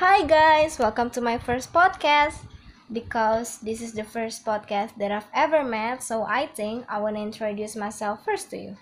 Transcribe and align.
Hi 0.00 0.24
guys, 0.24 0.78
welcome 0.78 1.12
to 1.12 1.20
my 1.20 1.36
first 1.36 1.76
podcast. 1.76 2.48
Because 2.88 3.60
this 3.60 3.84
is 3.84 3.92
the 3.92 4.02
first 4.02 4.48
podcast 4.48 4.96
that 4.96 5.12
I've 5.12 5.28
ever 5.36 5.60
made, 5.60 6.00
so 6.00 6.24
I 6.24 6.48
think 6.48 6.88
I 6.88 6.96
want 6.96 7.16
to 7.16 7.28
introduce 7.28 7.76
myself 7.76 8.24
first 8.24 8.48
to 8.48 8.56
you. 8.56 8.80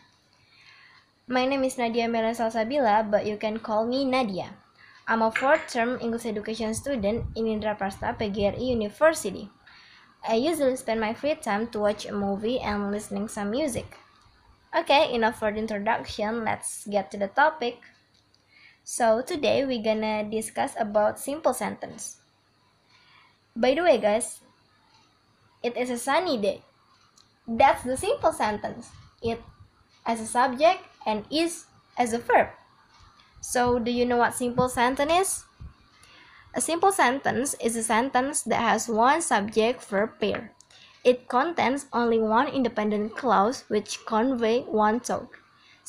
My 1.27 1.43
name 1.45 1.64
is 1.64 1.75
Nadia 1.75 2.07
Mela 2.07 2.39
Salsabila, 2.39 3.11
but 3.11 3.27
you 3.27 3.35
can 3.36 3.59
call 3.59 3.82
me 3.85 4.04
Nadia. 4.04 4.54
I'm 5.09 5.27
a 5.27 5.35
fourth 5.35 5.67
term 5.67 5.99
English 5.99 6.25
education 6.25 6.71
student 6.73 7.27
in 7.35 7.50
Indraprasta 7.50 8.14
PGRI 8.14 8.79
University. 8.79 9.50
I 10.23 10.39
usually 10.39 10.77
spend 10.77 11.00
my 11.00 11.14
free 11.14 11.35
time 11.35 11.66
to 11.75 11.80
watch 11.82 12.07
a 12.07 12.14
movie 12.14 12.61
and 12.61 12.95
listening 12.95 13.27
some 13.27 13.50
music. 13.50 13.98
Okay, 14.71 15.12
enough 15.12 15.41
for 15.43 15.50
the 15.50 15.58
introduction, 15.58 16.44
let's 16.44 16.86
get 16.86 17.11
to 17.11 17.19
the 17.19 17.27
topic. 17.27 17.82
So 18.89 19.21
today 19.21 19.69
we're 19.69 19.85
gonna 19.85 20.25
discuss 20.25 20.73
about 20.81 21.21
simple 21.21 21.53
sentence. 21.53 22.25
By 23.53 23.77
the 23.77 23.85
way 23.85 24.01
guys, 24.01 24.41
it 25.63 25.77
is 25.77 25.91
a 25.91 25.99
sunny 26.01 26.41
day. 26.41 26.64
That's 27.45 27.85
the 27.85 27.99
simple 28.01 28.33
sentence. 28.33 28.89
It 29.21 29.45
as 30.07 30.23
a 30.23 30.27
subject 30.27 30.81
and 31.05 31.29
is 31.29 31.67
as 31.99 32.14
a 32.14 32.19
verb. 32.19 32.48
So 33.42 33.78
do 33.78 33.92
you 33.92 34.06
know 34.09 34.17
what 34.17 34.33
simple 34.33 34.70
sentence 34.70 35.12
is? 35.12 35.45
A 36.56 36.62
simple 36.62 36.91
sentence 36.91 37.61
is 37.61 37.77
a 37.77 37.84
sentence 37.84 38.41
that 38.48 38.64
has 38.64 38.89
one 38.89 39.20
subject 39.20 39.84
verb 39.84 40.17
pair. 40.19 40.56
It 41.05 41.28
contains 41.28 41.92
only 41.92 42.20
one 42.25 42.48
independent 42.48 43.20
clause 43.20 43.69
which 43.69 44.06
convey 44.06 44.62
one 44.62 45.00
thought. 45.00 45.28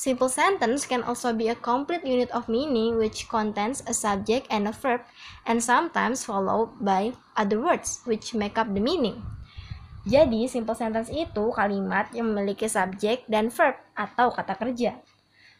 Simple 0.00 0.32
sentence 0.32 0.88
can 0.88 1.04
also 1.04 1.36
be 1.36 1.52
a 1.52 1.60
complete 1.60 2.00
unit 2.08 2.32
of 2.32 2.48
meaning 2.48 2.96
which 2.96 3.28
contains 3.28 3.84
a 3.84 3.92
subject 3.92 4.48
and 4.48 4.64
a 4.64 4.72
verb 4.72 5.04
and 5.44 5.60
sometimes 5.60 6.24
followed 6.24 6.72
by 6.80 7.12
other 7.36 7.60
words 7.60 8.00
which 8.08 8.32
make 8.32 8.56
up 8.56 8.72
the 8.72 8.80
meaning. 8.80 9.20
Jadi, 10.08 10.48
simple 10.48 10.72
sentence 10.72 11.12
itu 11.12 11.52
kalimat 11.52 12.08
yang 12.16 12.32
memiliki 12.32 12.64
subjek 12.64 13.28
dan 13.28 13.52
verb 13.52 13.76
atau 13.92 14.32
kata 14.32 14.56
kerja. 14.56 14.96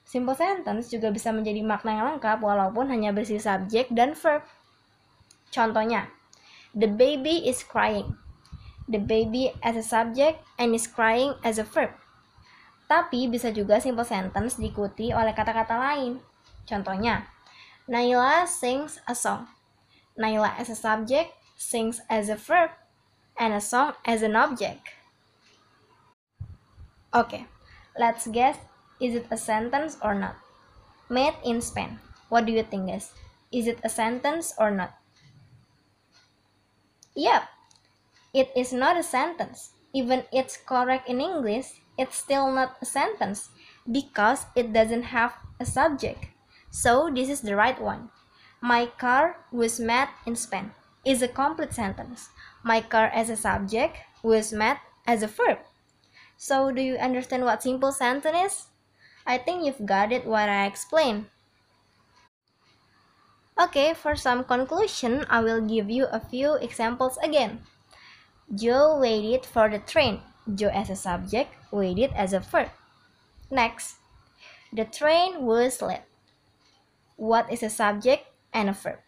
Simple 0.08 0.32
sentence 0.32 0.88
juga 0.88 1.12
bisa 1.12 1.36
menjadi 1.36 1.60
makna 1.60 2.00
yang 2.00 2.06
lengkap 2.16 2.40
walaupun 2.40 2.88
hanya 2.88 3.12
berisi 3.12 3.36
subjek 3.36 3.92
dan 3.92 4.16
verb. 4.16 4.40
Contohnya, 5.52 6.08
the 6.72 6.88
baby 6.88 7.44
is 7.44 7.60
crying. 7.60 8.16
The 8.88 9.04
baby 9.04 9.52
as 9.60 9.76
a 9.76 9.84
subject 9.84 10.40
and 10.56 10.72
is 10.72 10.88
crying 10.88 11.36
as 11.44 11.60
a 11.60 11.68
verb. 11.68 11.92
Tapi 12.90 13.30
bisa 13.30 13.54
juga 13.54 13.78
simple 13.78 14.02
sentence 14.02 14.58
diikuti 14.58 15.14
oleh 15.14 15.30
kata-kata 15.30 15.78
lain. 15.78 16.18
Contohnya, 16.66 17.30
Naila 17.86 18.50
sings 18.50 18.98
a 19.06 19.14
song. 19.14 19.46
Naila 20.18 20.58
as 20.58 20.66
a 20.66 20.74
subject, 20.74 21.30
sings 21.54 22.02
as 22.10 22.26
a 22.26 22.34
verb, 22.34 22.74
and 23.38 23.54
a 23.54 23.62
song 23.62 23.94
as 24.02 24.26
an 24.26 24.34
object. 24.34 24.90
Okay, 27.14 27.46
let's 27.94 28.26
guess 28.26 28.58
is 28.98 29.14
it 29.14 29.26
a 29.30 29.38
sentence 29.38 29.98
or 30.02 30.14
not? 30.14 30.38
Made 31.10 31.34
in 31.46 31.62
Spain. 31.62 31.98
What 32.30 32.46
do 32.46 32.52
you 32.52 32.62
think, 32.62 32.86
guys? 32.86 33.10
Is 33.50 33.66
it 33.66 33.82
a 33.82 33.90
sentence 33.90 34.54
or 34.58 34.70
not? 34.70 34.94
Yep, 37.18 37.42
it 38.34 38.50
is 38.54 38.70
not 38.70 38.94
a 38.94 39.02
sentence. 39.02 39.74
Even 39.90 40.22
it's 40.30 40.54
correct 40.54 41.10
in 41.10 41.18
English, 41.18 41.82
it's 42.00 42.16
still 42.16 42.50
not 42.50 42.80
a 42.80 42.86
sentence 42.86 43.50
because 43.84 44.46
it 44.56 44.72
doesn't 44.72 45.12
have 45.12 45.34
a 45.60 45.66
subject. 45.66 46.26
So 46.70 47.10
this 47.12 47.28
is 47.28 47.42
the 47.42 47.54
right 47.54 47.80
one. 47.80 48.08
My 48.62 48.86
car 48.86 49.44
was 49.52 49.78
met 49.78 50.08
in 50.24 50.34
Spain 50.34 50.72
is 51.04 51.22
a 51.22 51.28
complete 51.28 51.72
sentence. 51.72 52.28
My 52.62 52.80
car 52.80 53.06
as 53.06 53.30
a 53.30 53.36
subject 53.36 53.96
was 54.22 54.52
met 54.52 54.78
as 55.06 55.22
a 55.22 55.26
verb. 55.26 55.58
So 56.36 56.72
do 56.72 56.82
you 56.82 56.96
understand 56.96 57.44
what 57.44 57.62
simple 57.62 57.92
sentence 57.92 58.36
is? 58.36 58.66
I 59.26 59.38
think 59.38 59.64
you've 59.64 59.86
got 59.86 60.12
it 60.12 60.26
what 60.26 60.48
I 60.48 60.66
explained. 60.66 61.26
Okay, 63.60 63.92
for 63.92 64.16
some 64.16 64.44
conclusion, 64.44 65.26
I 65.28 65.40
will 65.40 65.60
give 65.60 65.90
you 65.90 66.06
a 66.06 66.20
few 66.20 66.54
examples 66.54 67.18
again. 67.22 67.60
Joe 68.54 68.98
waited 68.98 69.44
for 69.44 69.68
the 69.68 69.78
train. 69.78 70.20
Joe 70.48 70.70
as 70.72 70.90
a 70.90 70.96
subject, 70.96 71.52
waited 71.70 72.12
as 72.14 72.32
a 72.32 72.40
verb. 72.40 72.70
Next, 73.50 73.96
the 74.72 74.84
train 74.84 75.42
was 75.42 75.82
late. 75.82 76.06
What 77.16 77.52
is 77.52 77.62
a 77.62 77.70
subject 77.70 78.26
and 78.52 78.68
a 78.68 78.72
verb? 78.72 78.98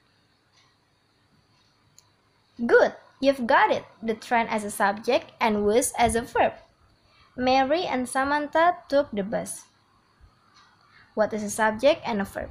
Good, 2.66 2.94
you've 3.20 3.46
got 3.46 3.70
it. 3.70 3.84
The 4.02 4.14
train 4.14 4.46
as 4.48 4.64
a 4.64 4.70
subject 4.70 5.32
and 5.40 5.64
was 5.64 5.92
as 5.96 6.14
a 6.14 6.22
verb. 6.22 6.52
Mary 7.36 7.84
and 7.84 8.08
Samantha 8.08 8.76
took 8.88 9.10
the 9.10 9.22
bus. 9.22 9.64
What 11.14 11.32
is 11.32 11.42
a 11.42 11.50
subject 11.50 12.02
and 12.04 12.20
a 12.20 12.24
verb? 12.24 12.50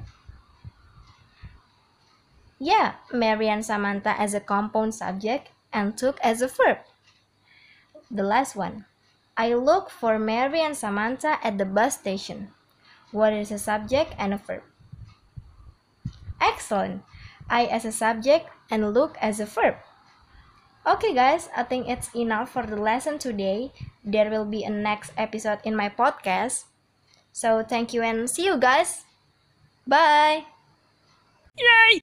Yeah, 2.58 2.94
Mary 3.12 3.48
and 3.48 3.64
Samantha 3.64 4.18
as 4.18 4.34
a 4.34 4.40
compound 4.40 4.94
subject 4.94 5.50
and 5.72 5.96
took 5.96 6.18
as 6.20 6.42
a 6.42 6.48
verb. 6.48 6.78
The 8.12 8.22
last 8.22 8.54
one. 8.54 8.84
I 9.36 9.54
look 9.54 9.88
for 9.88 10.18
Mary 10.18 10.60
and 10.60 10.76
Samantha 10.76 11.40
at 11.42 11.56
the 11.56 11.64
bus 11.64 11.98
station. 11.98 12.52
What 13.10 13.32
is 13.32 13.50
a 13.50 13.58
subject 13.58 14.12
and 14.18 14.34
a 14.34 14.36
verb? 14.36 14.62
Excellent. 16.40 17.02
I 17.48 17.64
as 17.64 17.84
a 17.84 17.92
subject 17.92 18.50
and 18.70 18.92
look 18.92 19.16
as 19.20 19.40
a 19.40 19.46
verb. 19.46 19.76
Okay 20.84 21.14
guys, 21.14 21.48
I 21.56 21.62
think 21.62 21.88
it's 21.88 22.12
enough 22.14 22.52
for 22.52 22.66
the 22.66 22.76
lesson 22.76 23.18
today. 23.18 23.72
There 24.04 24.28
will 24.28 24.44
be 24.44 24.64
a 24.64 24.70
next 24.70 25.12
episode 25.16 25.60
in 25.64 25.74
my 25.74 25.88
podcast. 25.88 26.64
So 27.32 27.64
thank 27.64 27.94
you 27.94 28.02
and 28.02 28.28
see 28.28 28.44
you 28.44 28.58
guys. 28.58 29.04
Bye. 29.86 30.44
Yay! 31.56 32.01